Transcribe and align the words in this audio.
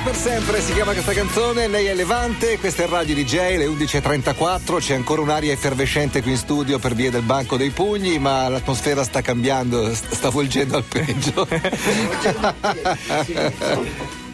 Ciao 0.00 0.12
per 0.12 0.18
sempre 0.18 0.62
si 0.62 0.72
chiama 0.72 0.92
questa 0.92 1.12
canzone, 1.12 1.68
lei 1.68 1.84
è 1.84 1.94
Levante, 1.94 2.58
questa 2.58 2.84
è 2.84 2.86
Radio 2.86 3.14
DJ, 3.14 3.58
le 3.58 3.66
11.34, 3.66 4.78
c'è 4.78 4.94
ancora 4.94 5.20
un'aria 5.20 5.52
effervescente 5.52 6.22
qui 6.22 6.30
in 6.30 6.38
studio 6.38 6.78
per 6.78 6.94
via 6.94 7.10
del 7.10 7.20
banco 7.20 7.58
dei 7.58 7.68
pugni, 7.68 8.18
ma 8.18 8.48
l'atmosfera 8.48 9.04
sta 9.04 9.20
cambiando, 9.20 9.94
sta 9.94 10.30
volgendo 10.30 10.78
al 10.78 10.84
peggio. 10.84 11.46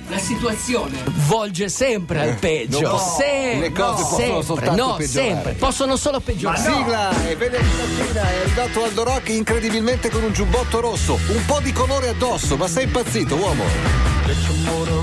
La 0.08 0.18
situazione 0.18 1.02
volge 1.26 1.68
sempre 1.68 2.20
al 2.20 2.36
peggio. 2.36 2.80
No, 2.80 2.96
sempre, 2.96 3.58
le 3.58 3.72
cose 3.72 4.04
possono 4.04 4.42
sempre, 4.44 4.66
no, 4.76 4.94
peggiorare. 4.94 5.06
sempre. 5.06 5.52
Possono 5.54 5.96
solo 5.96 6.20
peggiorare. 6.20 6.62
Sigla, 6.62 7.10
è 7.26 7.36
venerdì 7.36 7.76
mattina, 7.76 8.22
è 8.22 8.36
arrivato 8.42 8.84
Aldo 8.84 9.02
Rock 9.02 9.30
incredibilmente 9.30 10.10
con 10.10 10.22
un 10.22 10.32
giubbotto 10.32 10.78
rosso, 10.78 11.14
un 11.14 11.44
po' 11.44 11.58
di 11.58 11.72
colore 11.72 12.10
addosso, 12.10 12.56
ma 12.56 12.68
sei 12.68 12.84
impazzito 12.84 13.34
uomo? 13.34 14.06
Get 14.26 14.36
your 14.48 14.58
motor 14.64 15.02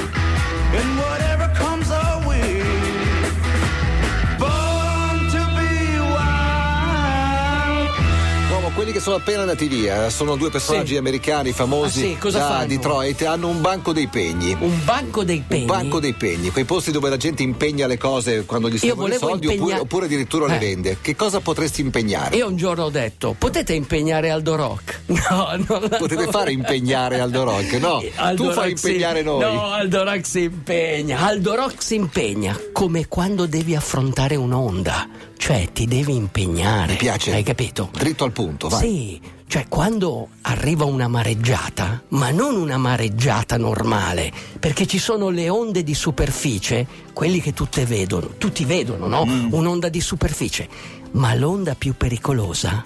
Quelli 8.81 8.95
che 8.97 8.99
sono 9.03 9.17
appena 9.17 9.41
andati 9.41 9.67
via, 9.67 10.09
sono 10.09 10.35
due 10.35 10.49
personaggi 10.49 10.93
Sì. 10.93 10.97
americani 10.97 11.51
famosi 11.51 12.17
Ah, 12.19 12.29
sì? 12.29 12.31
Da? 12.31 12.65
Detroit, 12.65 13.21
hanno 13.23 13.47
un 13.47 13.61
banco 13.61 13.93
dei 13.93 14.07
pegni. 14.07 14.57
Un 14.59 14.83
banco 14.83 15.23
dei 15.23 15.43
pegni. 15.47 15.61
Un 15.61 15.67
banco 15.67 15.99
dei 15.99 16.13
pegni, 16.13 16.49
quei 16.49 16.65
posti 16.65 16.89
dove 16.89 17.07
la 17.09 17.17
gente 17.17 17.43
impegna 17.43 17.85
le 17.85 17.99
cose 17.99 18.43
quando 18.45 18.69
gli 18.69 18.79
servono 18.79 19.13
i 19.13 19.17
soldi 19.19 19.45
oppure, 19.45 19.53
impegna- 19.61 19.81
oppure 19.81 20.05
addirittura 20.07 20.47
le 20.47 20.55
Eh. 20.55 20.59
vende. 20.59 20.97
Che 20.99 21.15
cosa 21.15 21.41
potresti 21.41 21.81
impegnare? 21.81 22.35
Io 22.35 22.47
un 22.47 22.55
giorno 22.55 22.85
ho 22.85 22.89
detto, 22.89 23.35
potete 23.37 23.73
impegnare 23.73 24.31
Aldo 24.31 24.55
Rock? 24.55 24.99
No, 25.31 25.47
non 25.67 25.87
Potete 25.99 26.27
fare 26.31 26.51
impegnare 26.51 27.19
Aldo 27.19 27.43
Rock? 27.43 27.73
No, 27.73 28.01
Aldo 28.15 28.43
tu 28.47 28.51
fai 28.51 28.69
Rock 28.69 28.79
si- 28.79 28.87
impegnare 28.87 29.21
noi. 29.21 29.41
No, 29.41 29.65
Aldo 29.71 30.03
Rock 30.03 30.25
si 30.25 30.41
impegna. 30.41 31.19
Aldo 31.19 31.53
Rock 31.55 31.83
si 31.83 31.95
impegna 31.95 32.57
come 32.73 33.07
quando 33.07 33.45
devi 33.45 33.75
affrontare 33.75 34.35
un'onda. 34.35 35.07
Cioè, 35.37 35.69
ti 35.73 35.85
devi 35.87 36.15
impegnare. 36.15 36.91
Mi 36.91 36.97
piace. 36.97 37.33
Hai 37.33 37.41
capito? 37.43 37.89
Dritto 37.97 38.23
al 38.25 38.31
punto, 38.31 38.69
vai. 38.71 38.87
Sì, 38.87 39.21
cioè 39.47 39.67
quando 39.67 40.29
arriva 40.41 40.85
una 40.85 41.07
mareggiata, 41.07 42.03
ma 42.09 42.31
non 42.31 42.55
una 42.55 42.77
mareggiata 42.77 43.57
normale, 43.57 44.31
perché 44.59 44.87
ci 44.87 44.97
sono 44.97 45.29
le 45.29 45.49
onde 45.49 45.83
di 45.83 45.93
superficie, 45.93 46.87
quelli 47.13 47.41
che 47.41 47.53
tutte 47.53 47.85
vedono, 47.85 48.35
tutti 48.37 48.63
vedono, 48.65 49.07
no? 49.07 49.25
Mm. 49.25 49.51
Un'onda 49.51 49.89
di 49.89 50.01
superficie, 50.01 50.67
ma 51.11 51.33
l'onda 51.35 51.75
più 51.75 51.95
pericolosa 51.97 52.83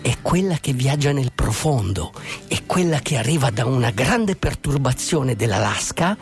è 0.00 0.16
quella 0.22 0.56
che 0.60 0.72
viaggia 0.72 1.12
nel 1.12 1.32
profondo, 1.34 2.12
è 2.46 2.62
quella 2.64 3.00
che 3.00 3.16
arriva 3.16 3.50
da 3.50 3.66
una 3.66 3.90
grande 3.90 4.36
perturbazione 4.36 5.34
dell'Alaska 5.34 6.16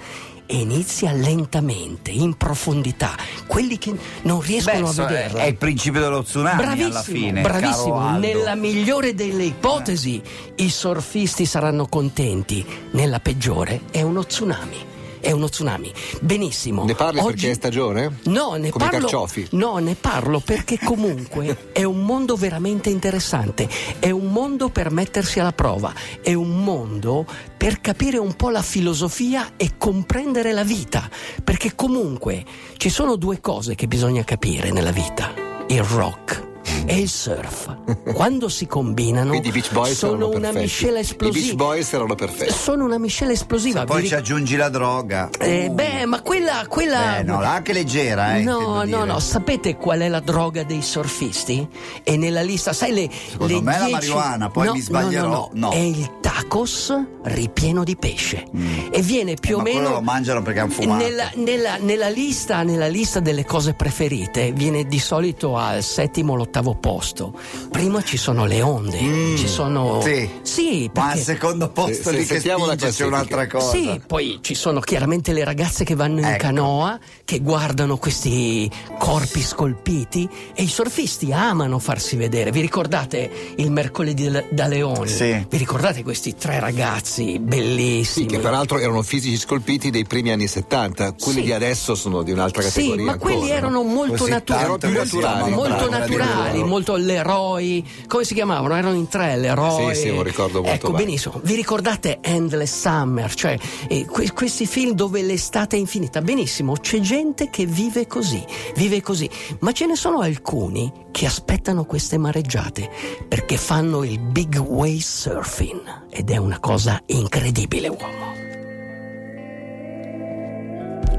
e 0.46 0.56
inizia 0.56 1.12
lentamente, 1.12 2.10
in 2.10 2.36
profondità. 2.36 3.14
Quelli 3.46 3.78
che 3.78 3.94
non 4.22 4.40
riescono 4.40 4.82
Beh, 4.82 4.88
a 4.88 4.92
so- 4.92 5.06
vederla. 5.06 5.42
è 5.42 5.46
il 5.46 5.56
principio 5.56 6.00
dello 6.00 6.22
tsunami 6.22 6.56
Bravissimo, 6.56 6.88
alla 6.88 7.02
fine. 7.02 7.40
bravissimo. 7.40 8.18
Nella 8.18 8.54
migliore 8.54 9.14
delle 9.14 9.44
ipotesi 9.44 10.22
i 10.56 10.68
surfisti 10.68 11.46
saranno 11.46 11.86
contenti, 11.86 12.64
nella 12.92 13.20
peggiore 13.20 13.82
è 13.90 14.02
uno 14.02 14.24
tsunami. 14.24 14.92
È 15.24 15.30
uno 15.30 15.48
tsunami. 15.48 15.90
Benissimo. 16.20 16.84
Ne 16.84 16.94
parli 16.94 17.18
Oggi- 17.18 17.28
perché 17.32 17.50
è 17.52 17.54
stagione? 17.54 18.18
No, 18.24 18.56
ne 18.56 18.68
Come 18.68 18.84
parlo. 18.84 19.00
carciofi? 19.00 19.46
No, 19.52 19.78
ne 19.78 19.94
parlo 19.94 20.38
perché 20.40 20.78
comunque 20.78 21.68
è 21.72 21.82
un 21.82 22.04
mondo 22.04 22.36
veramente 22.36 22.90
interessante. 22.90 23.66
È 23.98 24.10
un 24.10 24.30
mondo 24.30 24.68
per 24.68 24.90
mettersi 24.90 25.40
alla 25.40 25.52
prova. 25.52 25.94
È 26.20 26.34
un 26.34 26.62
mondo 26.62 27.24
per 27.56 27.80
capire 27.80 28.18
un 28.18 28.34
po' 28.34 28.50
la 28.50 28.60
filosofia 28.60 29.52
e 29.56 29.78
comprendere 29.78 30.52
la 30.52 30.62
vita. 30.62 31.08
Perché 31.42 31.74
comunque 31.74 32.44
ci 32.76 32.90
sono 32.90 33.16
due 33.16 33.40
cose 33.40 33.74
che 33.74 33.86
bisogna 33.86 34.24
capire 34.24 34.72
nella 34.72 34.92
vita: 34.92 35.32
il 35.68 35.82
rock. 35.82 36.43
E 36.86 36.98
il 36.98 37.08
surf, 37.08 37.74
quando 38.14 38.48
si 38.48 38.66
combinano, 38.66 39.30
Quindi 39.30 39.48
i 39.48 39.52
Beach 39.52 39.72
Boys 39.72 39.96
sono 39.96 40.12
erano 40.12 40.28
una 40.28 40.38
perfetti. 40.38 40.58
miscela 40.62 40.90
I 40.90 40.92
Beach 41.02 41.10
esplosiva. 41.10 41.54
Boys 41.64 41.92
erano 41.92 42.14
perfetti. 42.14 42.52
Sono 42.52 42.84
una 42.84 42.98
miscela 42.98 43.32
esplosiva. 43.32 43.80
Se 43.80 43.86
poi 43.86 44.02
vi 44.02 44.08
ci 44.08 44.14
aggiungi 44.14 44.56
la 44.56 44.68
droga. 44.68 45.30
eh, 45.38 45.70
beh, 45.70 46.04
ma 46.06 46.20
quella. 46.20 46.64
quella... 46.68 47.18
Eh, 47.18 47.22
no, 47.22 47.38
anche 47.42 47.72
leggera, 47.72 48.36
eh. 48.36 48.42
No, 48.42 48.60
no, 48.60 48.84
dire. 48.84 49.04
no, 49.04 49.18
sapete 49.18 49.76
qual 49.76 50.00
è 50.00 50.08
la 50.08 50.20
droga 50.20 50.62
dei 50.62 50.82
surfisti? 50.82 51.66
È 52.02 52.16
nella 52.16 52.42
lista, 52.42 52.72
sai 52.72 52.92
le. 52.92 53.08
Secondo 53.30 53.54
le 53.54 53.60
me 53.62 53.72
la 53.72 53.78
10 53.86 53.92
marijuana, 53.92 54.50
poi 54.50 54.66
No, 54.66 54.72
mi 54.74 54.80
sbaglierò. 54.80 55.28
No, 55.28 55.50
no, 55.52 55.68
No. 55.68 55.70
È 55.72 55.76
il 55.78 56.10
tacos 56.48 56.92
ripieno 57.22 57.84
di 57.84 57.96
pesce. 57.96 58.44
Mm. 58.54 58.88
E 58.90 59.00
viene 59.00 59.34
più 59.34 59.56
Eh, 59.56 59.60
o 59.60 59.62
meno. 59.62 59.90
lo 59.90 60.00
mangiano 60.02 60.42
perché 60.42 60.60
han 60.60 60.70
fumato. 60.70 61.02
Nella, 61.02 61.30
nella- 61.36 61.76
nella 61.78 62.08
lista, 62.08 62.62
nella 62.62 62.86
lista 62.86 63.20
delle 63.20 63.44
cose 63.44 63.72
preferite 63.74 64.52
viene 64.52 64.84
di 64.84 64.98
solito 64.98 65.56
al 65.56 65.82
settimo 65.82 66.32
o 66.32 66.36
l'ottavo 66.36 66.74
posto. 66.74 67.38
Prima 67.70 68.02
ci 68.02 68.16
sono 68.18 68.44
le 68.44 68.60
onde, 68.62 68.98
ci 69.36 69.48
sono. 69.48 69.96
Mm. 69.96 70.00
Sì. 70.00 70.30
Sì, 70.42 70.90
Ma 70.94 71.02
al 71.04 71.08
perché- 71.14 71.22
secondo 71.24 71.70
posto 71.70 71.92
Se- 71.94 72.02
se 72.02 72.10
lì 72.12 72.18
che 72.18 72.24
sentiamo 72.26 72.66
la 72.66 72.72
spinge 72.74 72.92
c'è 72.94 73.04
un'altra 73.06 73.46
cosa. 73.46 73.70
sì, 73.70 74.00
poi 74.06 74.38
ci 74.42 74.54
sono 74.54 74.80
chiaramente 74.80 75.32
le 75.32 75.44
ragazze 75.44 75.84
che 75.84 75.94
vanno 75.94 76.18
in 76.20 76.26
Ecco. 76.26 76.38
canoa, 76.44 76.98
che 77.24 77.40
guardano 77.40 77.96
questi 77.96 78.70
corpi 78.98 79.40
scolpiti 79.40 80.28
e 80.54 80.62
i 80.62 80.68
surfisti 80.68 81.32
amano 81.32 81.78
farsi 81.78 82.16
vedere. 82.16 82.50
Vi 82.50 82.60
ricordate 82.60 83.30
il 83.56 83.70
mercoledì 83.70 84.30
da- 84.30 84.44
da 84.50 84.66
Leone? 84.66 85.08
Sì. 85.08 85.44
Vi 85.48 85.56
ricordate 85.56 86.02
questi 86.02 86.33
tre 86.34 86.60
ragazzi 86.60 87.38
bellissimi? 87.38 88.02
Sì, 88.04 88.26
che 88.26 88.38
peraltro 88.38 88.78
erano 88.78 89.02
fisici 89.02 89.36
scolpiti 89.36 89.90
dei 89.90 90.04
primi 90.04 90.30
anni 90.30 90.46
70, 90.46 91.14
quelli 91.20 91.40
Sì. 91.40 91.44
di 91.46 91.52
adesso 91.52 91.94
sono 91.94 92.22
di 92.22 92.32
un'altra 92.32 92.62
Sì, 92.62 92.68
categoria. 92.68 93.04
ma 93.04 93.12
ancora, 93.12 93.32
quelli 93.34 93.48
no? 93.50 93.56
erano 93.56 93.82
naturali, 93.82 94.40
tanto 94.44 94.86
molto, 94.88 94.98
che 95.00 95.06
si 95.06 95.16
chiamano, 95.18 95.54
molto 95.54 95.88
naturali, 95.90 96.64
molto 96.64 96.96
l'eroi. 96.96 97.88
Come 98.06 98.24
si 98.24 98.34
chiamavano? 98.34 98.74
Erano 98.76 98.96
in 98.96 99.08
tre 99.08 99.36
l'eroi. 99.36 99.94
Sì, 99.94 100.00
sì, 100.02 100.08
lo 100.14 100.22
ricordo 100.22 100.60
molto 100.62 100.74
Ecco, 100.74 100.90
bene. 100.90 101.04
benissimo. 101.04 101.40
Vi 101.42 101.54
ricordate 101.54 102.18
Endless 102.20 102.80
Summer? 102.80 103.32
Cioè, 103.34 103.56
eh, 103.88 104.04
que- 104.06 104.32
questi 104.32 104.66
film 104.66 104.92
dove 104.92 105.22
l'estate 105.22 105.76
è 105.76 105.78
infinita? 105.78 106.20
Benissimo, 106.20 106.74
c'è 106.74 107.00
gente 107.00 107.50
che 107.50 107.66
vive 107.66 108.06
così, 108.06 108.44
vive 108.76 109.00
così. 109.02 109.28
Ma 109.60 109.72
ce 109.72 109.86
ne 109.86 109.96
sono 109.96 110.20
alcuni 110.20 110.92
che 111.10 111.26
aspettano 111.26 111.84
queste 111.84 112.18
mareggiate 112.18 112.90
perché 113.28 113.56
fanno 113.56 114.02
il 114.04 114.18
big 114.18 114.58
wave 114.58 115.00
surfing 115.00 116.02
ed 116.24 116.30
è 116.30 116.38
una 116.38 116.58
cosa 116.58 117.02
incredibile, 117.04 117.88
uomo. 117.88 118.32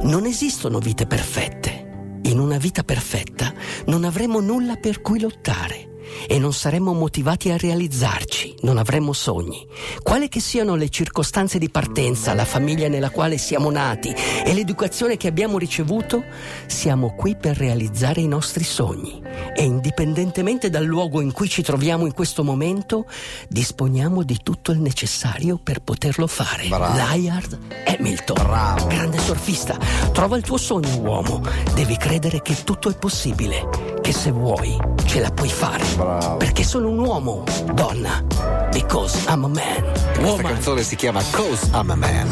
Non 0.01 0.25
esistono 0.25 0.79
vite 0.79 1.05
perfette. 1.05 2.17
In 2.23 2.39
una 2.39 2.57
vita 2.57 2.81
perfetta 2.81 3.53
non 3.85 4.03
avremo 4.03 4.39
nulla 4.39 4.77
per 4.77 5.01
cui 5.01 5.19
lottare 5.19 5.94
e 6.27 6.39
non 6.39 6.53
saremmo 6.53 6.93
motivati 6.93 7.51
a 7.51 7.57
realizzarci, 7.57 8.55
non 8.61 8.77
avremmo 8.77 9.13
sogni. 9.13 9.65
Quale 10.01 10.29
che 10.29 10.39
siano 10.39 10.75
le 10.75 10.89
circostanze 10.89 11.57
di 11.57 11.69
partenza, 11.69 12.33
la 12.33 12.45
famiglia 12.45 12.87
nella 12.87 13.09
quale 13.09 13.37
siamo 13.37 13.69
nati 13.69 14.09
e 14.09 14.53
l'educazione 14.53 15.17
che 15.17 15.27
abbiamo 15.27 15.57
ricevuto, 15.57 16.23
siamo 16.67 17.15
qui 17.15 17.35
per 17.35 17.57
realizzare 17.57 18.21
i 18.21 18.27
nostri 18.27 18.63
sogni 18.63 19.21
e 19.55 19.63
indipendentemente 19.63 20.69
dal 20.69 20.85
luogo 20.85 21.21
in 21.21 21.31
cui 21.31 21.49
ci 21.49 21.61
troviamo 21.61 22.05
in 22.05 22.13
questo 22.13 22.43
momento, 22.43 23.05
disponiamo 23.47 24.23
di 24.23 24.39
tutto 24.43 24.71
il 24.71 24.79
necessario 24.79 25.59
per 25.61 25.81
poterlo 25.81 26.27
fare. 26.27 26.67
Bravo. 26.67 26.95
Layard 26.95 27.57
Hamilton, 27.85 28.35
Bravo. 28.35 28.87
grande 28.87 29.19
surfista, 29.19 29.77
trova 30.11 30.37
il 30.37 30.43
tuo 30.43 30.57
sogno 30.57 30.97
uomo, 30.99 31.41
devi 31.73 31.97
credere 31.97 32.41
che 32.41 32.63
tutto 32.63 32.89
è 32.89 32.97
possibile, 32.97 33.94
che 34.05 34.13
se 34.13 34.29
vuoi 34.29 34.77
ce 35.05 35.19
la 35.19 35.31
puoi 35.31 35.49
fare. 35.49 35.83
Bravo. 35.95 36.37
Perché 36.37 36.63
sono 36.63 36.89
un 36.89 36.99
uomo, 36.99 37.43
donna, 37.73 38.23
because 38.71 39.17
I'm 39.27 39.45
a 39.45 39.47
man. 39.47 39.81
Questa 40.13 40.21
Woman. 40.21 40.43
canzone 40.43 40.83
si 40.83 40.95
chiama 40.95 41.23
Cause 41.31 41.65
I'm 41.73 41.89
a 41.89 41.95
Man. 41.95 42.27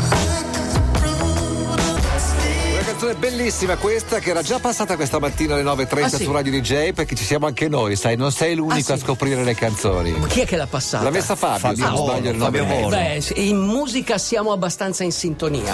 Una 2.74 2.82
canzone 2.86 3.16
bellissima 3.16 3.76
questa 3.78 4.20
che 4.20 4.30
era 4.30 4.44
già 4.44 4.60
passata 4.60 4.96
questa 4.96 5.18
mattina 5.18 5.56
alle 5.56 5.64
9.30 5.64 6.04
Ah, 6.04 6.10
sì? 6.10 6.24
su 6.26 6.32
Radio 6.32 6.52
DJ 6.52 6.92
perché 6.92 7.16
ci 7.16 7.24
siamo 7.24 7.48
anche 7.48 7.68
noi, 7.68 7.96
sai, 7.96 8.18
non 8.18 8.32
sei 8.32 8.54
l'unico 8.54 8.92
Ah, 8.92 8.94
a 8.94 8.98
sì? 8.98 9.04
scoprire 9.04 9.44
le 9.44 9.56
canzoni. 9.56 10.12
Ma 10.12 10.28
chi 10.28 10.42
è 10.42 10.46
che 10.46 10.56
l'ha 10.58 10.68
passata? 10.68 11.04
L'ha 11.04 11.10
messa 11.10 11.36
Fabio, 11.36 11.58
Fabio 11.60 11.78
se 11.78 11.84
non 11.90 11.96
Volo, 11.96 12.12
sbaglio 12.12 12.30
il 12.30 12.38
nome. 12.38 12.88
Beh, 12.90 13.24
in 13.42 13.58
musica 13.58 14.20
siamo 14.20 14.52
abbastanza 14.52 15.04
in 15.04 15.12
sintonia. 15.12 15.74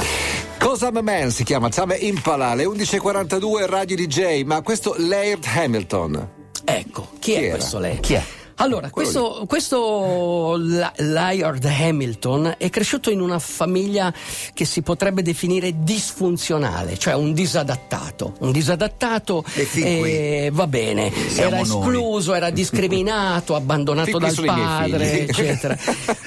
Cosa 0.60 0.92
Man 0.92 1.32
si 1.32 1.44
chiama, 1.44 1.70
Tame 1.70 1.96
Impala, 1.96 2.54
le 2.54 2.66
11.42 2.66 3.66
Radio 3.66 3.96
DJ, 3.96 4.44
ma 4.44 4.62
questo 4.62 4.94
Laird 4.98 5.46
Hamilton. 5.46 6.30
Ecco, 6.66 7.08
chi, 7.20 7.32
Chi 7.32 7.34
è 7.34 7.44
era? 7.46 7.56
questo 7.56 7.80
lei? 7.80 8.00
Chi 8.00 8.14
è? 8.16 8.24
Allora, 8.62 8.90
questo, 8.90 9.46
questo 9.48 10.56
Lyard 10.58 11.64
Hamilton 11.64 12.56
è 12.58 12.70
cresciuto 12.70 13.10
in 13.10 13.22
una 13.22 13.40
famiglia 13.40 14.14
che 14.54 14.66
si 14.66 14.82
potrebbe 14.82 15.22
definire 15.22 15.82
disfunzionale, 15.82 16.98
cioè 16.98 17.14
un 17.16 17.32
disadattato. 17.34 18.34
Un 18.40 18.52
disadattato 18.52 19.46
eh, 19.76 20.50
va 20.52 20.68
bene, 20.68 21.10
Siamo 21.30 21.56
era 21.56 21.66
noi. 21.66 21.80
escluso, 21.80 22.34
era 22.34 22.50
discriminato, 22.50 23.56
abbandonato 23.56 24.18
dal 24.18 24.36
padre, 24.44 25.22
eccetera. 25.28 25.78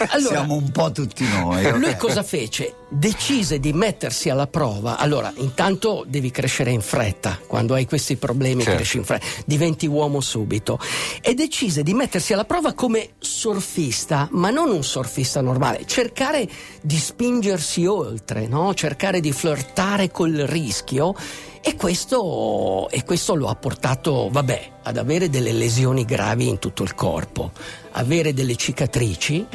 Allora, 0.08 0.36
Siamo 0.36 0.54
un 0.54 0.70
po' 0.70 0.90
tutti 0.90 1.26
noi. 1.28 1.66
ok? 1.66 1.76
lui 1.76 1.96
cosa 1.96 2.22
fece? 2.22 2.76
Decise 2.88 3.58
di 3.60 3.72
mettersi 3.74 4.30
alla 4.30 4.46
prova. 4.46 4.96
Allora, 4.96 5.30
intanto 5.36 6.04
devi 6.06 6.30
crescere 6.30 6.70
in 6.70 6.80
fretta. 6.80 7.38
Quando 7.46 7.74
hai 7.74 7.86
questi 7.86 8.16
problemi, 8.16 8.62
Certo. 8.62 8.76
cresci 8.78 8.96
in 8.98 9.04
fretta. 9.04 9.26
Diventi 9.44 9.86
uomo 9.86 10.20
subito. 10.20 10.78
E 11.20 11.34
decise 11.34 11.82
di 11.82 11.92
mettersi 11.94 12.20
alla 12.30 12.44
prova 12.44 12.72
come 12.74 13.14
surfista, 13.18 14.28
ma 14.32 14.50
non 14.50 14.70
un 14.70 14.84
surfista 14.84 15.40
normale. 15.40 15.84
Cercare 15.86 16.48
di 16.80 16.96
spingersi 16.96 17.84
oltre, 17.86 18.46
no? 18.46 18.72
Cercare 18.74 19.18
di 19.18 19.32
flirtare 19.32 20.10
col 20.10 20.34
rischio. 20.34 21.14
E 21.60 21.76
questo, 21.76 22.88
e 22.90 23.04
questo 23.04 23.34
lo 23.34 23.48
ha 23.48 23.54
portato, 23.54 24.28
vabbè, 24.30 24.70
ad 24.82 24.96
avere 24.96 25.28
delle 25.28 25.52
lesioni 25.52 26.04
gravi 26.04 26.48
in 26.48 26.58
tutto 26.58 26.82
il 26.82 26.94
corpo, 26.94 27.52
avere 27.92 28.32
delle 28.32 28.56
cicatrici, 28.56 29.46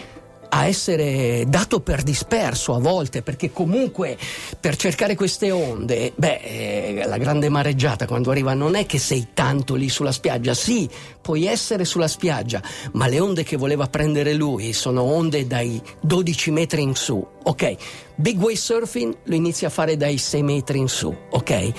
a 0.50 0.66
essere 0.66 1.46
dato 1.48 1.80
per 1.80 2.04
disperso 2.04 2.74
a 2.74 2.80
volte, 2.80 3.22
perché 3.22 3.52
comunque 3.52 4.18
per 4.60 4.76
cercare 4.76 5.16
queste 5.16 5.52
onde, 5.52 6.14
beh, 6.16 6.40
eh, 6.44 7.04
la 7.06 7.18
grande 7.18 7.50
mareggiata 7.50 8.06
quando 8.06 8.32
arriva 8.32 8.54
non 8.54 8.76
è 8.76 8.86
che 8.86 9.00
sei 9.00 9.28
tanto 9.34 9.76
lì 9.76 9.90
sulla 9.90 10.12
spiaggia, 10.12 10.54
sì, 10.54 10.90
puoi 11.22 11.46
essere 11.46 11.86
sulla 11.86 12.08
spiaggia, 12.08 12.62
ma 12.94 13.08
le 13.08 13.20
onde 13.20 13.44
che 13.44 13.58
voleva 13.58 13.88
prendere 13.88 14.34
lui 14.34 14.74
sono 14.74 15.04
onde 15.04 15.48
dai 15.48 15.82
12 16.02 16.52
metri 16.52 16.82
in 16.82 16.96
su, 16.96 17.26
ok? 17.44 17.76
Big 18.20 18.40
wave 18.40 18.56
surfing 18.56 19.16
lo 19.26 19.36
inizia 19.36 19.68
a 19.68 19.70
fare 19.72 19.96
dai 19.96 20.18
6 20.18 20.42
metri 20.42 20.80
in 20.80 20.88
su, 20.88 21.16
ok? 21.30 21.72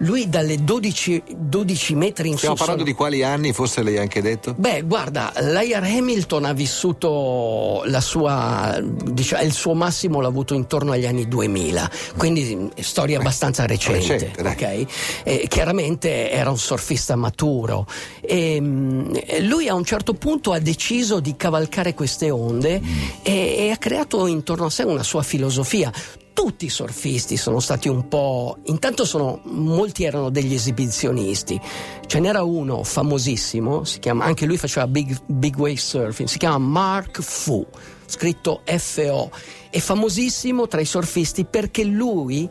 Lui 0.00 0.28
dalle 0.28 0.62
12, 0.62 1.22
12 1.34 1.94
metri 1.94 2.28
in 2.28 2.36
Stiamo 2.36 2.54
su. 2.54 2.64
parlando 2.64 2.82
sono- 2.84 2.92
di 2.92 2.92
quali 2.92 3.22
anni, 3.22 3.54
forse 3.54 3.82
lei 3.82 3.96
ha 3.96 4.02
anche 4.02 4.20
detto? 4.20 4.54
Beh, 4.58 4.82
guarda, 4.82 5.32
Lyar 5.38 5.82
Hamilton 5.84 6.44
ha 6.44 6.52
vissuto 6.52 7.82
la 7.86 8.02
sua, 8.02 8.78
diciamo, 8.82 9.42
il 9.42 9.52
suo 9.54 9.72
massimo 9.72 10.20
l'ha 10.20 10.28
avuto 10.28 10.52
intorno 10.52 10.92
agli 10.92 11.06
anni 11.06 11.26
2000, 11.26 11.90
quindi 12.18 12.68
è 12.74 12.82
storia 12.82 13.18
abbastanza 13.18 13.64
recente, 13.64 14.32
recente, 14.34 14.42
ok? 14.46 14.86
E 15.24 15.46
chiaramente 15.48 16.30
era 16.30 16.50
un 16.50 16.58
surfista 16.58 17.16
maturo 17.16 17.86
e 18.20 18.58
mm, 18.60 19.14
lui 19.44 19.66
a 19.68 19.72
un 19.74 19.84
certo 19.84 20.12
punto 20.12 20.52
ha 20.52 20.58
deciso 20.58 21.20
di 21.20 21.36
cavalcare 21.36 21.94
queste 21.94 22.30
onde 22.30 22.82
e, 23.22 23.56
e 23.60 23.70
ha 23.70 23.78
creato 23.78 24.26
intorno 24.26 24.66
a 24.66 24.70
sé 24.70 24.82
una 24.82 25.02
sua 25.02 25.22
filosofia. 25.22 25.85
Tutti 26.32 26.66
i 26.66 26.68
surfisti 26.68 27.36
sono 27.36 27.60
stati 27.60 27.88
un 27.88 28.08
po'. 28.08 28.58
Intanto 28.64 29.04
sono, 29.04 29.40
molti 29.44 30.04
erano 30.04 30.30
degli 30.30 30.54
esibizionisti. 30.54 31.60
Ce 32.06 32.20
n'era 32.20 32.42
uno 32.42 32.82
famosissimo, 32.82 33.84
si 33.84 33.98
chiama, 33.98 34.24
anche 34.24 34.46
lui 34.46 34.58
faceva 34.58 34.86
big, 34.86 35.18
big 35.26 35.56
wave 35.56 35.76
surfing, 35.76 36.28
si 36.28 36.38
chiama 36.38 36.58
Mark 36.58 37.20
Fu, 37.22 37.66
scritto 38.04 38.62
FO. 38.64 39.30
È 39.70 39.78
famosissimo 39.78 40.68
tra 40.68 40.80
i 40.80 40.84
surfisti 40.84 41.44
perché 41.44 41.84
lui 41.84 42.48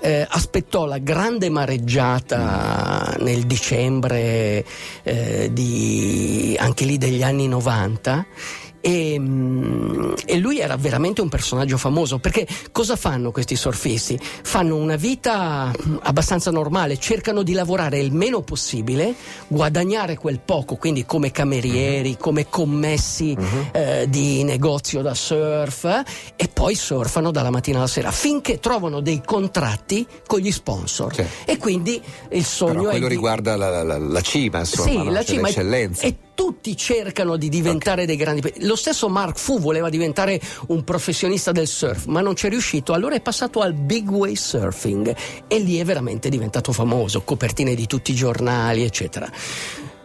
eh, 0.00 0.26
aspettò 0.28 0.86
la 0.86 0.98
grande 0.98 1.48
mareggiata 1.50 3.16
nel 3.20 3.44
dicembre 3.46 4.64
eh, 5.02 5.50
di, 5.52 6.56
anche 6.58 6.84
lì 6.84 6.98
degli 6.98 7.22
anni 7.22 7.46
90 7.46 8.26
e, 8.86 9.16
mm, 9.18 10.12
e 10.26 10.36
lui 10.38 10.58
era 10.60 10.76
veramente 10.76 11.22
un 11.22 11.30
personaggio 11.30 11.78
famoso 11.78 12.18
perché 12.18 12.46
cosa 12.70 12.96
fanno 12.96 13.30
questi 13.30 13.56
surfisti? 13.56 14.18
Fanno 14.20 14.76
una 14.76 14.96
vita 14.96 15.72
abbastanza 16.02 16.50
normale, 16.50 16.98
cercano 16.98 17.42
di 17.42 17.54
lavorare 17.54 17.98
il 17.98 18.12
meno 18.12 18.42
possibile, 18.42 19.14
guadagnare 19.48 20.18
quel 20.18 20.38
poco, 20.44 20.76
quindi 20.76 21.06
come 21.06 21.30
camerieri, 21.30 22.18
come 22.18 22.46
commessi 22.50 23.34
eh, 23.72 24.04
di 24.10 24.42
negozio 24.44 25.00
da 25.00 25.14
surf 25.14 26.02
e 26.36 26.48
poi 26.52 26.74
surfano 26.74 27.30
dalla 27.30 27.50
mattina 27.50 27.78
alla 27.78 27.86
sera 27.86 28.10
finché 28.10 28.60
trovano 28.60 29.00
dei 29.00 29.22
contratti 29.24 30.06
con 30.26 30.40
gli 30.40 30.52
sponsor. 30.52 31.14
Sì. 31.14 31.24
E 31.46 31.56
quindi 31.56 32.02
il 32.32 32.44
sogno 32.44 32.72
Però 32.74 32.86
è 32.88 32.90
quello 32.90 33.08
di... 33.08 33.14
riguarda 33.14 33.56
la, 33.56 33.82
la- 33.82 33.96
la 33.98 34.20
cima, 34.20 34.58
insomma, 34.58 34.90
Sì, 34.90 34.96
no? 34.98 35.04
la 35.10 35.24
Cioè, 35.24 35.34
cima 35.36 35.46
l'eccellenza. 35.48 36.06
E 36.06 36.16
tutti 36.34 36.76
cercano 36.76 37.36
di 37.36 37.48
diventare 37.48 38.06
dei 38.06 38.16
grandi. 38.16 38.52
Lo 38.58 38.76
stesso 38.76 39.08
Mark 39.08 39.38
Fu 39.38 39.58
voleva 39.58 39.88
diventare 39.88 40.40
un 40.68 40.84
professionista 40.84 41.52
del 41.52 41.66
surf, 41.66 42.06
ma 42.06 42.20
non 42.20 42.36
ci 42.36 42.46
è 42.46 42.48
riuscito. 42.48 42.92
Allora 42.92 43.14
è 43.14 43.20
passato 43.20 43.60
al 43.60 43.74
big 43.74 44.08
wave 44.08 44.36
surfing 44.36 45.16
e 45.46 45.58
lì 45.58 45.78
è 45.78 45.84
veramente 45.84 46.28
diventato 46.28 46.72
famoso, 46.72 47.22
copertine 47.22 47.74
di 47.74 47.86
tutti 47.86 48.12
i 48.12 48.14
giornali, 48.14 48.82
eccetera. 48.82 49.30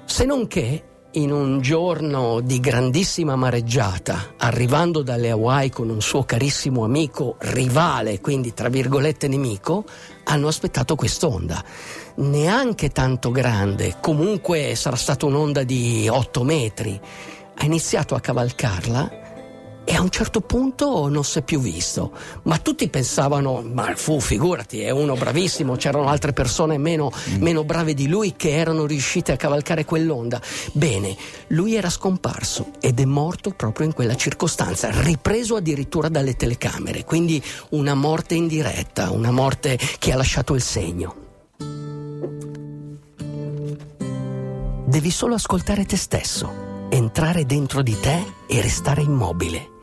Se 0.06 0.26
non 0.26 0.48
che 0.48 0.84
in 1.14 1.32
un 1.32 1.60
giorno 1.60 2.40
di 2.40 2.60
grandissima 2.60 3.36
mareggiata, 3.36 4.34
arrivando 4.38 5.02
dalle 5.02 5.32
Hawaii 5.32 5.70
con 5.70 5.90
un 5.90 6.02
suo 6.02 6.24
carissimo 6.24 6.84
amico 6.84 7.36
rivale, 7.40 8.22
quindi 8.22 8.54
tra 8.54 8.70
virgolette 8.70 9.28
nemico, 9.28 9.86
hanno 10.26 10.48
aspettato 10.48 10.96
quest'onda. 10.96 11.64
Neanche 12.16 12.90
tanto 12.90 13.32
grande, 13.32 13.98
comunque 14.00 14.76
sarà 14.76 14.96
stata 14.96 15.26
un'onda 15.26 15.64
di 15.64 16.08
8 16.08 16.44
metri. 16.44 17.00
Ha 17.56 17.66
iniziato 17.66 18.14
a 18.14 18.20
cavalcarla 18.20 19.19
e 19.90 19.96
a 19.96 20.02
un 20.02 20.12
certo 20.12 20.42
punto 20.42 21.08
non 21.08 21.24
si 21.24 21.40
è 21.40 21.42
più 21.42 21.60
visto. 21.60 22.12
Ma 22.44 22.60
tutti 22.60 22.88
pensavano, 22.90 23.64
ma 23.64 23.96
fu, 23.96 24.20
figurati, 24.20 24.82
è 24.82 24.92
uno 24.92 25.16
bravissimo, 25.16 25.78
c'erano 25.78 26.08
altre 26.10 26.32
persone 26.32 26.78
meno, 26.78 27.12
meno 27.40 27.64
brave 27.64 27.96
di 27.96 28.08
lui 28.08 28.36
che 28.36 28.52
erano 28.52 28.86
riuscite 28.86 29.32
a 29.32 29.36
cavalcare 29.36 29.86
quell'onda. 29.86 30.40
Bene, 30.74 31.18
lui 31.48 31.74
era 31.74 31.90
scomparso 31.90 32.74
ed 32.80 33.00
è 33.00 33.06
morto 33.06 33.50
proprio 33.50 33.88
in 33.88 33.94
quella 33.94 34.14
circostanza, 34.14 34.92
ripreso 34.92 35.56
addirittura 35.56 36.08
dalle 36.08 36.36
telecamere, 36.36 37.04
quindi 37.04 37.42
una 37.70 37.96
morte 37.96 38.36
in 38.36 38.46
diretta, 38.46 39.10
una 39.10 39.32
morte 39.32 39.80
che 39.98 40.12
ha 40.12 40.16
lasciato 40.16 40.54
il 40.54 40.62
segno. 40.62 41.16
Devi 44.86 45.10
solo 45.10 45.34
ascoltare 45.34 45.84
te 45.86 45.98
stesso, 45.98 46.88
entrare 46.90 47.48
dentro 47.48 47.82
di 47.82 48.00
te 48.00 48.24
e 48.48 48.62
restare 48.62 49.02
immobile. 49.02 49.78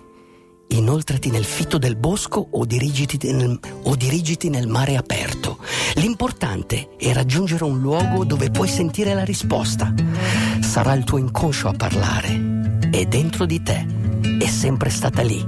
Inoltrati 0.68 1.30
nel 1.30 1.44
fitto 1.44 1.78
del 1.78 1.96
bosco 1.96 2.48
o 2.50 2.64
dirigiti 2.64 3.32
nel, 3.32 3.58
o 3.84 3.94
dirigiti 3.94 4.48
nel 4.50 4.66
mare 4.66 4.96
aperto. 4.96 5.58
L'importante 5.94 6.88
è 6.98 7.12
raggiungere 7.12 7.64
un 7.64 7.80
luogo 7.80 8.24
dove 8.24 8.50
puoi 8.50 8.68
sentire 8.68 9.14
la 9.14 9.24
risposta. 9.24 9.94
Sarà 10.60 10.92
il 10.94 11.04
tuo 11.04 11.18
inconscio 11.18 11.68
a 11.68 11.72
parlare. 11.72 12.78
È 12.90 13.04
dentro 13.04 13.46
di 13.46 13.62
te. 13.62 13.86
È 14.38 14.46
sempre 14.46 14.90
stata 14.90 15.22
lì. 15.22 15.44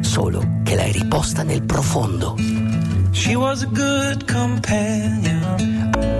Solo 0.00 0.60
che 0.64 0.74
l'hai 0.74 0.92
riposta 0.92 1.42
nel 1.42 1.62
profondo. 1.62 2.36
She 3.12 3.34
was 3.34 3.62
a 3.62 3.66
good 3.66 4.30
companion. 4.30 6.19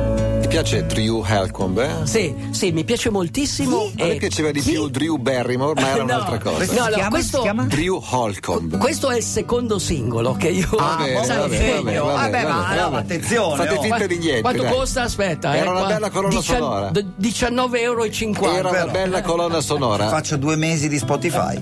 Piace 0.50 0.84
Drew 0.86 1.24
Helcomb? 1.24 1.78
Eh? 1.78 2.06
Sì, 2.06 2.34
sì, 2.50 2.72
mi 2.72 2.82
piace 2.82 3.08
moltissimo. 3.08 3.84
A 3.96 4.04
me 4.06 4.16
piaceva 4.16 4.50
di 4.50 4.60
Chi? 4.60 4.72
più 4.72 4.88
Drew 4.88 5.16
Barrymore, 5.16 5.80
ma 5.80 5.88
era 5.90 5.98
No. 6.02 6.02
un'altra 6.04 6.38
cosa. 6.38 6.64
No, 6.64 6.80
no, 6.80 6.86
si 6.86 6.92
chiama? 6.94 7.08
questo- 7.08 7.36
Si 7.36 7.42
chiama? 7.42 7.62
Drew 7.66 8.02
Holcomb. 8.10 8.76
Questo 8.78 9.10
è 9.10 9.16
il 9.16 9.22
secondo 9.22 9.78
singolo 9.78 10.32
che 10.34 10.48
io 10.48 10.68
Va 10.76 10.96
bene, 10.98 11.24
sai, 11.24 11.36
va 11.38 11.46
bene, 11.46 11.66
va 11.68 11.70
segno. 11.76 11.82
bene, 11.84 11.98
va 11.98 12.12
Vabbè, 12.12 12.30
bene, 12.30 12.48
ma 12.48 12.74
no, 12.88 12.96
attenzione, 12.96 13.56
Fate 13.64 13.74
oh. 13.76 13.82
finta 13.82 14.06
di 14.06 14.18
niente. 14.18 14.40
Quanto 14.40 14.62
dai. 14.62 14.72
costa? 14.72 15.02
Aspetta, 15.02 15.54
Era 15.56 15.66
eh, 15.66 15.68
una 15.68 15.78
qua- 15.78 15.88
bella 15.88 16.10
colonna 16.10 16.34
dician- 16.38 16.58
sonora. 16.58 16.90
d- 16.90 17.04
19,50 17.16 17.78
euro. 17.80 18.52
Era 18.52 18.68
una 18.82 18.86
bella 18.92 19.22
colonna 19.22 19.60
sonora. 19.60 20.08
Faccio 20.08 20.36
due 20.36 20.56
mesi 20.56 20.88
di 20.88 20.98
Spotify. 20.98 21.60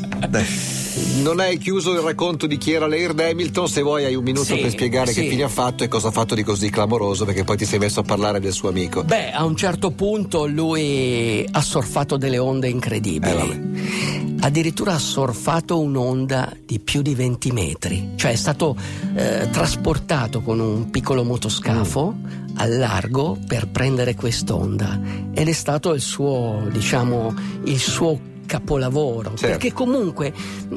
Non 1.22 1.40
hai 1.40 1.58
chiuso 1.58 1.92
il 1.92 1.98
racconto 1.98 2.46
di 2.46 2.56
chi 2.58 2.72
era 2.72 2.86
Laird 2.86 3.18
Hamilton. 3.18 3.68
Se 3.68 3.82
vuoi, 3.82 4.04
hai 4.04 4.14
un 4.14 4.22
minuto 4.22 4.44
Sì, 4.44 4.56
per 4.58 4.70
spiegare 4.70 5.12
sì. 5.12 5.22
che 5.22 5.28
fine 5.28 5.42
ha 5.42 5.48
fatto 5.48 5.82
e 5.82 5.88
cosa 5.88 6.08
ha 6.08 6.10
fatto 6.10 6.34
di 6.34 6.42
così 6.42 6.70
clamoroso, 6.70 7.24
perché 7.24 7.42
poi 7.44 7.56
ti 7.56 7.64
sei 7.64 7.78
messo 7.78 8.00
a 8.00 8.02
parlare 8.04 8.38
del 8.40 8.52
suo 8.52 8.68
amico. 8.68 9.02
Beh, 9.02 9.32
a 9.32 9.44
un 9.44 9.56
certo 9.56 9.90
punto 9.90 10.46
lui 10.46 11.46
ha 11.50 11.60
surfato 11.60 12.16
delle 12.16 12.38
onde 12.38 12.68
incredibili. 12.68 13.50
Eh. 13.50 14.36
Addirittura 14.40 14.94
ha 14.94 14.98
surfato 14.98 15.80
un'onda 15.80 16.52
di 16.64 16.78
più 16.78 17.02
di 17.02 17.14
20 17.14 17.50
metri, 17.50 18.12
cioè 18.14 18.30
è 18.30 18.36
stato 18.36 18.76
eh, 19.16 19.48
trasportato 19.50 20.40
con 20.40 20.60
un 20.60 20.90
piccolo 20.90 21.24
motoscafo 21.24 22.14
al 22.54 22.76
largo 22.76 23.36
per 23.46 23.68
prendere 23.68 24.14
quest'onda 24.14 25.00
ed 25.34 25.48
è 25.48 25.52
stato 25.52 25.92
il 25.92 26.00
suo, 26.00 26.68
diciamo, 26.70 27.34
il 27.64 27.78
suo 27.80 28.36
capolavoro 28.48 29.34
Certo. 29.36 29.46
perché 29.46 29.72
comunque 29.74 30.32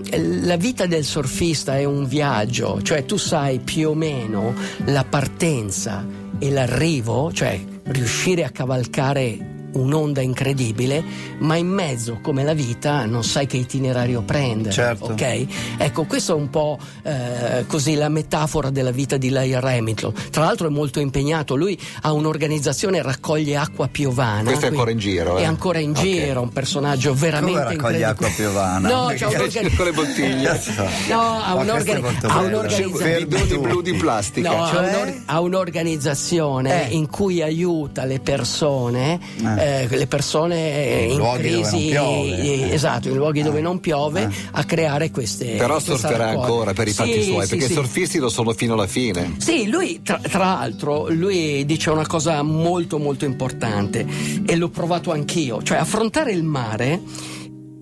eh, 0.09 0.21
la 0.43 0.57
vita 0.57 0.85
del 0.85 1.05
surfista 1.05 1.77
è 1.77 1.85
un 1.85 2.05
viaggio 2.05 2.81
cioè 2.81 3.05
tu 3.05 3.15
sai 3.17 3.59
più 3.59 3.89
o 3.89 3.93
meno 3.95 4.53
la 4.85 5.05
partenza 5.05 6.05
e 6.37 6.51
l'arrivo 6.51 7.31
cioè 7.33 7.59
riuscire 7.85 8.43
a 8.43 8.49
cavalcare 8.49 9.50
un'onda 9.73 10.21
incredibile, 10.21 11.03
ma 11.39 11.55
in 11.55 11.67
mezzo, 11.67 12.19
come 12.21 12.43
la 12.43 12.53
vita, 12.53 13.05
non 13.05 13.23
sai 13.23 13.45
che 13.47 13.57
itinerario 13.57 14.21
prendere. 14.21 14.73
Certo. 14.73 15.05
Ok? 15.05 15.45
Ecco, 15.77 16.03
questa 16.05 16.33
è 16.33 16.35
un 16.35 16.49
po' 16.49 16.77
eh, 17.03 17.65
così 17.67 17.95
la 17.95 18.09
metafora 18.09 18.69
della 18.69 18.91
vita 18.91 19.17
di 19.17 19.29
Lair 19.29 19.63
Hamilton. 19.63 20.13
Tra 20.31 20.43
l'altro 20.43 20.67
è 20.67 20.69
molto 20.69 20.99
impegnato, 20.99 21.55
lui 21.55 21.79
ha 22.01 22.11
un'organizzazione, 22.11 23.01
raccoglie 23.01 23.55
acqua 23.57 23.87
piovana. 23.87 24.43
Questo 24.43 24.65
è 24.65 24.69
ancora 24.69 24.91
in 24.91 24.97
giro, 24.97 25.37
eh? 25.37 25.41
È 25.41 25.45
ancora 25.45 25.79
in 25.79 25.91
Ok. 25.91 25.99
giro, 26.01 26.41
un 26.41 26.49
personaggio 26.51 27.13
veramente 27.13 27.59
Come 27.61 27.75
raccoglie 27.75 28.03
acqua 28.05 28.29
piovana? 28.35 28.87
No, 28.87 29.05
c'ha 29.15 29.27
un'organizzazione. 29.27 29.75
con 29.75 29.85
le 29.85 29.91
bottiglie. 29.91 30.59
No, 31.09 31.39
ha, 31.41 31.53
un'organizzazione. 31.55 33.25
Blu 33.59 33.81
di 33.81 33.93
plastica. 33.93 34.49
No, 34.55 34.63
ha, 34.63 34.67
Cioè? 34.69 34.87
un'or- 34.89 35.21
ha 35.25 35.39
un'organizzazione 35.41 36.89
Eh. 36.89 36.95
in 36.95 37.07
cui 37.09 37.41
aiuta 37.41 38.05
le 38.05 38.19
persone, 38.19 39.19
Eh. 39.61 39.87
le 39.89 40.07
persone 40.07 41.07
In 41.09 41.21
in 41.21 41.31
crisi, 41.37 41.89
eh, 41.89 42.69
esatto, 42.71 43.09
in 43.09 43.15
luoghi 43.15 43.41
dove 43.41 43.61
non 43.61 43.79
piove, 43.79 44.29
a 44.51 44.63
creare 44.63 45.11
queste. 45.11 45.55
Però 45.55 45.79
raccolta. 46.17 46.41
ancora 46.41 46.73
per 46.73 46.87
i 46.87 46.93
fatti 46.93 47.21
Sì, 47.21 47.31
suoi, 47.31 47.43
sì, 47.43 47.49
perché 47.49 47.65
sì. 47.65 47.71
i 47.71 47.75
surfisti 47.75 48.17
lo 48.19 48.29
sono 48.29 48.53
fino 48.53 48.73
alla 48.73 48.87
fine. 48.87 49.35
Sì, 49.37 49.67
lui 49.67 50.01
tra, 50.03 50.19
tra 50.19 50.39
l'altro 50.39 51.07
lui 51.09 51.65
dice 51.65 51.89
una 51.89 52.07
cosa 52.07 52.41
molto 52.41 52.97
molto 52.97 53.25
importante 53.25 54.05
e 54.45 54.55
l'ho 54.55 54.69
provato 54.69 55.11
anch'io, 55.11 55.61
cioè 55.63 55.77
affrontare 55.77 56.31
il 56.31 56.43
mare 56.43 57.01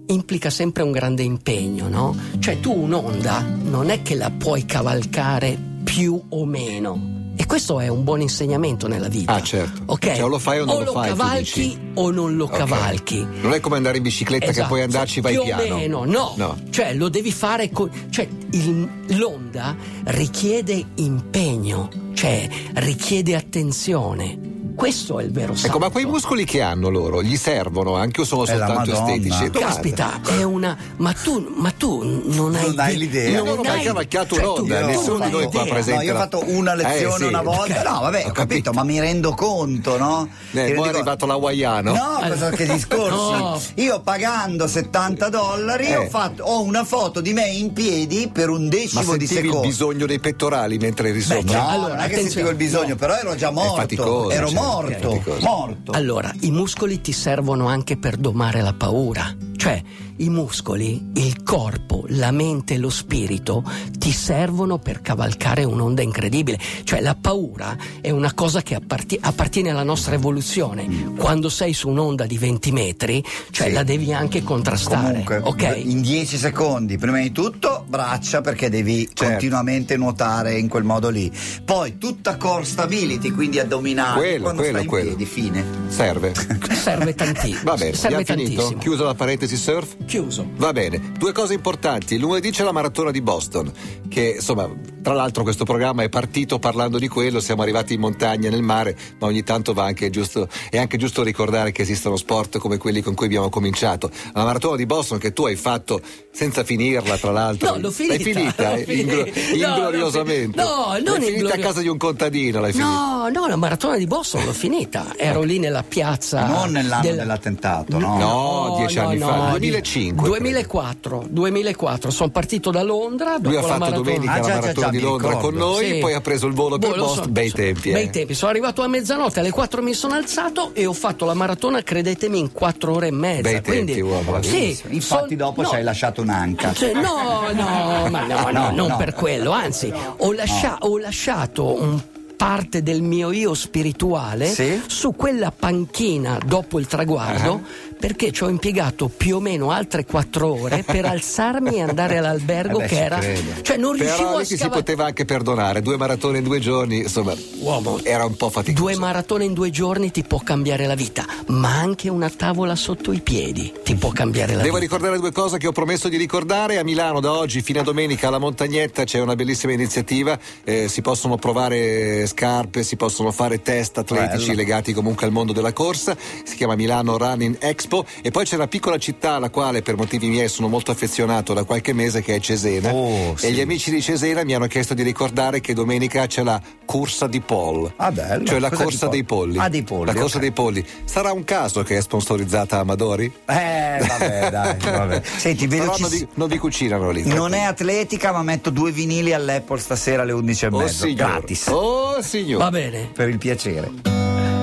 implica 0.08 0.50
sempre 0.50 0.84
un 0.84 0.92
grande 0.92 1.22
impegno, 1.24 1.88
no? 1.88 2.16
Cioè 2.40 2.60
tu 2.60 2.74
un'onda 2.74 3.46
non 3.64 3.90
è 3.90 4.02
che 4.02 4.16
la 4.16 4.32
puoi 4.32 4.66
cavalcare 4.66 5.58
più 5.84 6.20
o 6.30 6.46
meno. 6.46 7.18
E 7.42 7.46
questo 7.46 7.80
è 7.80 7.88
un 7.88 8.04
buon 8.04 8.20
insegnamento 8.20 8.90
nella 8.90 9.08
vita. 9.08 9.32
Ah, 9.36 9.42
certo. 9.42 9.84
Ok. 9.86 10.08
Cioè, 10.14 10.24
o 10.24 10.28
lo 10.28 10.40
fai 10.40 10.60
o 10.60 10.66
non 10.66 10.84
lo 10.84 10.92
fai, 10.92 11.10
tu 11.12 11.16
cavalchi 11.16 11.80
o 11.94 12.12
non 12.12 12.36
lo 12.36 12.44
Ok. 12.44 12.58
cavalchi. 12.58 13.26
Non 13.40 13.54
è 13.54 13.62
come 13.62 13.78
andare 13.78 13.96
in 13.96 14.04
bicicletta 14.04 14.44
che 14.48 14.52
Esatto, 14.52 14.68
puoi 14.68 14.82
andarci, 14.82 15.22
vai 15.22 15.34
più 15.36 15.44
piano. 15.44 15.64
o 15.64 15.78
meno, 15.78 16.04
no. 16.04 16.34
No. 16.36 16.58
Cioè, 16.70 16.94
lo 16.96 17.08
devi 17.08 17.32
fare 17.32 17.70
con. 17.72 17.90
Cioè, 18.10 18.28
il- 18.52 18.90
l'onda 19.18 19.74
richiede 20.08 20.84
impegno, 20.96 21.90
cioè 22.14 22.46
richiede 22.74 23.36
attenzione. 23.38 24.38
Questo 24.80 25.20
è 25.20 25.24
il 25.26 25.32
vero 25.34 25.54
salto. 25.56 25.68
Ecco, 25.68 25.80
ma 25.80 25.90
quei 25.90 26.06
muscoli 26.06 26.46
che 26.46 26.62
hanno 26.62 26.88
loro, 26.88 27.22
gli 27.22 27.36
servono 27.36 27.96
anche 27.96 28.22
o 28.22 28.24
sono 28.24 28.46
È 28.46 28.56
soltanto 28.56 28.94
estetici? 28.94 29.50
Caspita, 29.50 30.22
è 30.24 30.44
una. 30.44 30.78
Ma 30.96 31.12
tu, 31.12 31.54
ma 31.58 31.70
tu 31.72 32.02
non 32.24 32.56
hai, 32.56 32.66
Non 32.68 32.80
hai 32.80 32.96
l'idea. 32.98 33.30
Io 33.30 33.44
non 33.44 33.58
ho 33.60 33.62
mai 33.62 33.84
cavalcato 33.84 34.36
cioè, 34.36 34.44
un'onda, 34.46 34.80
tu 34.80 34.86
nessuno 34.86 35.18
non 35.18 35.28
di 35.28 35.34
noi 35.34 35.46
qua 35.48 35.66
presente. 35.66 35.96
No, 36.06 36.10
io 36.10 36.16
ho 36.16 36.18
fatto 36.18 36.44
una 36.46 36.76
lezione 36.76 37.14
Eh, 37.16 37.18
sì. 37.18 37.24
una 37.26 37.42
volta. 37.42 37.84
No, 37.84 38.00
vabbè, 38.00 38.24
ho 38.28 38.32
capito, 38.32 38.72
ma 38.72 38.84
mi 38.86 39.00
rendo 39.02 39.34
conto, 39.34 39.98
no? 39.98 40.30
Eh, 40.54 40.72
poi 40.72 40.86
è 40.86 40.90
arrivato 40.94 41.26
l'hawaiano. 41.26 41.92
No, 41.94 42.20
cosa 42.30 42.50
che 42.52 42.66
discorsi? 42.66 43.18
No. 43.40 43.60
Io 43.76 44.00
pagando 44.02 44.66
70 44.66 45.28
dollari 45.30 45.88
Eh. 45.88 45.98
ho, 45.98 46.08
fatto, 46.08 46.44
ho 46.44 46.62
una 46.62 46.86
foto 46.86 47.20
di 47.22 47.34
me 47.34 47.48
in 47.50 47.74
piedi 47.74 48.30
per 48.32 48.50
un 48.50 48.64
Ma 48.64 48.70
decimo 48.70 49.18
di 49.18 49.26
sentivi 49.28 49.40
il 49.40 49.46
secondo. 49.48 49.68
bisogno 49.68 50.06
dei 50.06 50.20
pettorali 50.20 50.78
mentre 50.78 51.10
eri 51.10 51.18
Beh, 51.20 51.24
sopra? 51.36 51.62
No, 51.62 51.68
Allora, 51.70 51.96
non 51.96 52.04
è 52.06 52.08
che 52.08 52.16
sentivo 52.22 52.50
il 52.50 52.56
bisogno, 52.56 52.90
no. 52.90 52.96
però 52.96 53.16
ero 53.16 53.36
già 53.36 53.52
morto. 53.52 53.76
faticoso, 53.76 54.30
ero 54.32 54.48
certo, 54.48 54.62
morto, 54.70 55.24
morto. 55.42 55.92
Allora, 55.92 56.34
i 56.42 56.52
muscoli 56.52 57.02
ti 57.02 57.12
servono 57.12 57.68
anche 57.68 57.98
per 57.98 58.18
domare 58.18 58.62
la 58.62 58.74
paura. 58.74 59.36
Cioè, 59.56 59.82
i 60.20 60.30
muscoli, 60.30 61.12
il 61.16 61.44
corpo, 61.44 62.04
la 62.10 62.32
mente 62.32 62.74
e 62.76 62.78
lo 62.78 62.90
spirito 62.90 63.64
ti 63.98 64.12
servono 64.12 64.78
per 64.80 65.02
cavalcare 65.02 65.64
un'onda 65.64 66.02
incredibile. 66.02 66.60
Cioè, 66.84 67.02
la 67.02 67.16
paura 67.16 67.78
è 68.02 68.10
una 68.10 68.34
cosa 68.34 68.62
che 68.62 68.76
apparti- 68.76 69.18
appartiene 69.22 69.70
alla 69.70 69.84
nostra 69.84 70.16
evoluzione. 70.16 71.14
Quando 71.18 71.50
sei 71.50 71.74
su 71.74 71.90
un'onda 71.90 72.26
di 72.26 72.38
20 72.38 72.72
metri, 72.72 73.24
cioè 73.52 73.68
Sì. 73.68 73.74
la 73.74 73.84
devi 73.84 74.14
anche 74.14 74.44
contrastare. 74.44 75.24
Comunque, 75.24 75.38
ok? 75.44 75.82
in 75.84 76.02
10 76.02 76.38
secondi, 76.38 76.98
prima 76.98 77.20
di 77.20 77.32
tutto 77.32 77.86
braccia 77.88 78.42
perché 78.42 78.70
devi 78.70 79.06
Certo. 79.14 79.26
continuamente 79.26 79.96
nuotare 79.98 80.58
in 80.60 80.68
quel 80.68 80.84
modo 80.84 81.10
lì. 81.10 81.32
Poi 81.64 81.98
tutta 81.98 82.38
core 82.38 82.66
stability, 82.66 83.32
quindi 83.32 83.60
addominali, 83.60 84.20
Quello, 84.20 84.44
quando 84.44 84.62
quello, 84.62 84.72
stai 84.78 84.82
in 84.84 84.90
quello. 84.90 85.08
piedi, 85.16 85.26
fine. 85.26 85.64
Serve. 85.88 86.34
Serve 86.72 87.16
tantissimo. 87.16 87.60
Va 87.64 87.76
bene, 87.76 87.94
Serve 87.96 88.16
abbiamo 88.18 88.42
finito? 88.42 88.62
tantissimo. 88.62 88.80
Chiuso 88.82 89.04
la 89.06 89.14
parentesi 89.16 89.56
surf? 89.58 89.96
Chiuso. 90.10 90.50
Va 90.56 90.74
bene, 90.74 91.12
due 91.20 91.32
cose 91.32 91.54
importanti. 91.54 92.18
Lunedì 92.18 92.50
c'è 92.50 92.64
la 92.64 92.72
maratona 92.72 93.12
di 93.12 93.22
Boston, 93.22 93.72
che 94.10 94.34
insomma, 94.38 94.68
tra 95.04 95.14
l'altro 95.14 95.44
questo 95.44 95.66
programma 95.66 96.02
è 96.02 96.10
partito 96.10 96.58
parlando 96.58 96.98
di 96.98 97.08
quello, 97.08 97.40
siamo 97.40 97.62
arrivati 97.62 97.94
in 97.94 98.00
montagna, 98.00 98.50
nel 98.50 98.64
mare, 98.64 98.98
ma 99.20 99.28
ogni 99.28 99.44
tanto 99.44 99.74
va 99.74 99.84
anche 99.84 100.10
giusto, 100.10 100.48
è 100.72 100.80
anche 100.80 100.98
giusto 100.98 101.22
ricordare 101.22 101.72
che 101.72 101.84
esistono 101.84 102.18
sport 102.18 102.58
come 102.58 102.78
quelli 102.78 103.02
con 103.04 103.14
cui 103.14 103.28
abbiamo 103.28 103.50
cominciato. 103.50 104.10
La 104.34 104.44
maratona 104.46 104.78
di 104.78 104.88
Boston 104.88 105.20
che 105.20 105.32
tu 105.32 105.46
hai 105.46 105.56
fatto 105.56 106.02
senza 106.32 106.64
finirla, 106.64 107.16
tra 107.20 107.30
l'altro. 107.32 107.70
No, 107.76 107.78
l'ho 107.80 107.92
finita. 107.92 108.16
L'hai 108.16 108.24
finita, 108.34 108.70
L'ho 108.72 108.76
eh, 108.78 108.84
finita. 108.86 109.14
inglo- 109.14 109.24
No, 109.26 109.76
l'ho 109.76 109.76
ingloriosamente. 109.76 110.60
no, 110.60 110.66
non 110.66 110.90
L'hai 110.90 111.02
finita 111.04 111.20
a 111.20 111.30
inglori- 111.30 111.62
casa 111.62 111.82
di 111.82 111.88
un 111.88 111.98
contadino, 111.98 112.60
l'hai 112.62 112.72
finita. 112.72 112.90
No, 112.90 113.30
no, 113.32 113.48
la 113.48 113.56
maratona 113.58 113.96
di 113.98 114.08
Boston 114.08 114.44
l'ho 114.44 114.54
finita. 114.54 115.14
Ero 115.18 115.44
lì 115.44 115.60
nella 115.60 115.84
piazza. 115.84 116.48
Non 116.48 116.72
nell'anno 116.72 117.04
del- 117.04 117.16
dell'attentato, 117.18 118.00
no? 118.00 118.18
No, 118.18 118.76
dieci 118.80 118.98
anni 118.98 119.20
fa, 119.20 119.56
di- 119.60 119.68
2005, 120.08 120.28
2004, 120.40 121.26
2004. 121.30 122.10
Sono 122.12 122.30
partito 122.30 122.72
da 122.72 122.82
Londra. 122.84 123.38
Lui 123.42 123.54
dopo 123.54 123.58
ha 123.58 123.62
la 123.62 123.68
fatto 123.68 123.80
maratona- 123.80 124.04
domenica 124.04 124.32
Ah, 124.32 124.36
la 124.38 124.42
già, 124.42 124.48
già, 124.54 124.60
maratona 124.60 124.86
già, 124.86 124.92
di 124.92 124.98
mi 124.98 125.04
Londra 125.04 125.28
ricordo. 125.30 125.50
con 125.50 125.58
noi, 125.58 125.86
Sì. 125.86 125.98
poi 126.00 126.14
ha 126.14 126.22
preso 126.22 126.48
il 126.48 126.54
volo 126.54 126.78
per 126.78 126.90
Boh, 126.90 126.96
lo 126.96 127.04
Boston. 127.06 127.24
so, 127.26 127.30
bei 127.32 127.50
so- 127.50 127.56
tempi. 127.56 127.92
Bei 127.92 128.04
eh. 128.04 128.10
tempi. 128.10 128.34
Sono 128.34 128.52
arrivato 128.52 128.82
a 128.82 128.88
mezzanotte, 128.88 129.40
alle 129.40 129.52
4 129.52 129.82
mi 129.82 129.94
sono 129.94 130.14
alzato 130.14 130.72
e 130.74 130.86
ho 130.86 130.94
fatto 130.94 131.26
la 131.26 131.34
maratona, 131.34 131.82
credetemi, 131.82 132.40
in 132.40 132.52
4 132.52 132.94
ore 132.94 133.08
e 133.08 133.12
mezza. 133.12 133.42
Bei 133.42 133.62
Quindi, 133.62 133.94
tempi, 133.94 134.08
uomo. 134.10 134.42
sì, 134.42 134.78
Infatti 134.90 135.02
son- 135.02 135.36
dopo 135.36 135.62
no. 135.62 135.68
ci 135.70 135.76
hai 135.76 135.84
lasciato 135.84 136.22
un'anca. 136.22 136.74
Cioè, 136.74 136.94
no, 136.94 137.48
no, 137.54 138.08
ma 138.10 138.22
no, 138.26 138.50
no, 138.52 138.60
No, 138.60 138.72
non 138.72 138.88
no. 138.90 138.98
per 138.98 139.14
quello, 139.14 139.52
anzi, 139.52 139.92
ho, 140.18 140.32
lascia- 140.34 140.78
ho 140.82 140.98
lasciato 140.98 141.82
un 141.82 142.00
parte 142.40 142.82
del 142.82 143.02
mio 143.02 143.32
io 143.32 143.54
spirituale 143.54 144.46
Sì? 144.48 144.82
su 144.88 145.14
quella 145.14 145.52
panchina 145.52 146.38
dopo 146.46 146.80
il 146.80 146.88
traguardo 146.88 147.62
perché 148.00 148.32
ci 148.32 148.44
ho 148.46 148.48
impiegato 148.48 149.10
più 149.10 149.36
o 149.36 149.40
meno 149.42 149.72
altre 149.72 150.06
quattro 150.06 150.54
ore 150.58 150.84
per 150.84 151.04
alzarmi 151.04 151.76
e 151.76 151.82
andare 151.82 152.18
all'albergo 152.20 152.78
Eh 152.80 152.84
beh, 152.84 152.88
che 152.88 152.98
era 153.04 153.18
credo. 153.18 153.62
cioè 153.62 153.76
non 153.76 153.92
riuscivo 153.92 154.18
Però 154.28 154.36
a 154.38 154.40
lì 154.40 154.46
ti 154.48 154.56
si 154.58 154.70
poteva 154.70 155.04
anche 155.06 155.26
perdonare, 155.26 155.82
due 155.82 155.98
maratone 155.98 156.38
in 156.38 156.46
due 156.46 156.60
giorni, 156.60 157.00
insomma, 157.00 157.34
Uomo, 157.60 158.00
era 158.04 158.24
un 158.24 158.38
po' 158.38 158.50
faticoso. 158.50 158.84
Due 158.86 158.96
maratone 158.98 159.44
in 159.44 159.54
due 159.54 159.70
giorni 159.70 160.10
ti 160.12 160.24
può 160.24 160.40
cambiare 160.40 160.88
la 160.88 160.96
vita, 160.96 161.26
ma 161.48 161.76
anche 161.78 162.08
una 162.08 162.30
tavola 162.30 162.78
sotto 162.78 163.12
i 163.12 163.20
piedi 163.20 163.74
ti 163.84 163.96
può 163.96 164.12
cambiare 164.12 164.54
la 164.54 164.62
Devo 164.62 164.76
vita. 164.78 164.86
ricordare 164.96 165.20
due 165.20 165.34
cose 165.34 165.58
che 165.58 165.68
ho 165.68 165.74
promesso 165.74 166.08
di 166.08 166.16
ricordare. 166.16 166.78
A 166.78 166.84
Milano 166.86 167.20
da 167.20 167.34
oggi 167.34 167.62
fino 167.62 167.82
a 167.82 167.84
domenica 167.84 168.30
alla 168.30 168.38
Montagnetta 168.38 169.04
c'è 169.04 169.20
una 169.20 169.36
bellissima 169.36 169.74
iniziativa. 169.74 170.40
Eh, 170.64 170.88
si 170.88 171.02
possono 171.02 171.36
provare 171.36 172.26
scarpe, 172.30 172.84
si 172.84 172.96
possono 172.96 173.32
fare 173.32 173.62
test 173.62 173.98
atletici 173.98 174.46
Bello. 174.48 174.58
legati 174.58 174.94
comunque 174.94 175.26
al 175.26 175.32
mondo 175.34 175.52
della 175.52 175.74
corsa. 175.74 176.16
Si 176.44 176.56
chiama 176.56 176.76
Milano 176.76 177.18
Running 177.18 177.58
Expo. 177.60 178.06
E 178.22 178.32
poi 178.32 178.46
c'è 178.46 178.56
una 178.56 178.68
piccola 178.68 178.98
città 178.98 179.34
alla 179.34 179.50
quale 179.50 179.82
per 179.82 179.98
motivi 179.98 180.28
miei 180.30 180.48
sono 180.48 180.68
molto 180.70 180.92
affezionato 180.92 181.54
da 181.54 181.64
qualche 181.64 181.92
mese 181.94 182.22
che 182.22 182.36
è 182.36 182.40
Cesena. 182.40 182.94
Oh, 182.94 183.32
E 183.34 183.38
sì. 183.38 183.52
gli 183.52 183.60
amici 183.62 183.92
di 183.92 184.02
Cesena 184.02 184.44
mi 184.46 184.54
hanno 184.54 184.68
chiesto 184.68 184.94
di 184.94 185.04
ricordare 185.04 185.60
che 185.60 185.74
domenica 185.74 186.26
c'è 186.28 186.44
la 186.44 186.62
corsa 186.86 187.28
di 187.28 187.42
Paul. 187.42 187.92
Ah, 187.98 188.12
bello. 188.12 188.46
Cioè 188.46 188.60
la 188.60 188.70
Cos'è 188.70 188.84
corsa 188.84 189.08
dei 189.08 189.24
polli. 189.24 189.58
Ah, 189.58 189.68
dei 189.70 189.84
polli, 189.84 190.06
La 190.14 190.14
corsa 190.20 190.36
ok. 190.38 190.42
dei 190.42 190.52
polli. 190.52 190.86
Sarà 191.06 191.32
un 191.34 191.44
caso 191.44 191.84
che 191.84 191.98
è 191.98 192.02
sponsorizzata 192.02 192.78
a 192.78 192.80
Amadori? 192.80 193.26
Eh, 193.46 193.98
vabbè, 194.08 194.50
dai, 194.52 194.76
vabbè. 194.80 195.22
Senti, 195.38 195.68
vedo 195.68 195.94
ci 195.94 196.02
non 196.02 196.10
vi, 196.12 196.28
non 196.36 196.48
vi 196.48 196.58
cucinano 196.58 197.10
lì. 197.12 197.24
Non 197.26 197.54
è 197.54 197.62
atletica, 197.64 198.32
ma 198.32 198.44
metto 198.44 198.70
due 198.70 198.92
vinili 198.92 199.34
all'Apple 199.34 199.80
stasera 199.80 200.22
alle 200.22 200.32
11 200.34 200.66
e 200.66 200.68
Oh 200.72 200.78
mezzo. 200.78 201.06
signor. 201.06 201.16
Gratis. 201.16 201.68
Oh 201.68 202.19
signor. 202.22 202.60
Va 202.60 202.70
bene. 202.70 203.10
Per 203.14 203.30
il 203.30 203.38
piacere. 203.38 203.92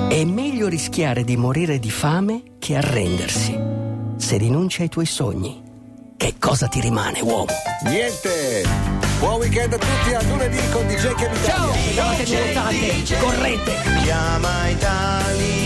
È 0.09 0.25
meglio 0.25 0.69
rischiare 0.69 1.25
di 1.25 1.37
morire 1.37 1.79
di 1.79 1.91
fame 1.91 2.43
che 2.59 2.77
arrendersi. 2.77 3.59
Se 4.17 4.37
rinunci 4.37 4.83
ai 4.83 4.89
tuoi 4.89 5.07
sogni, 5.07 5.63
che 6.17 6.35
cosa 6.39 6.69
ti 6.69 6.81
rimane, 6.81 7.21
uomo? 7.21 7.47
Niente. 7.85 8.65
Buon 9.19 9.41
weekend 9.41 9.73
a 9.73 9.79
tutti, 9.79 10.15
a 10.15 10.23
lunedì 10.23 10.59
con 10.71 10.87
DJ 10.87 11.15
Che 11.15 11.29
Ciao, 11.45 11.73
pedalate 11.73 12.25
nuotate, 12.27 13.19
correte! 13.19 13.75
Chiama 14.03 14.69
Italia 14.69 15.66